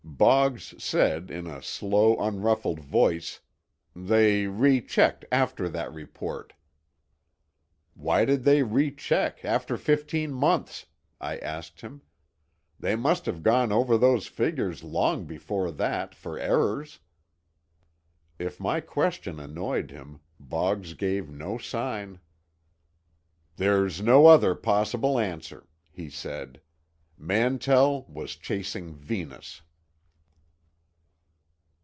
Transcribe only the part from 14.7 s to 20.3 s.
long before that, for errors." If my question annoyed him,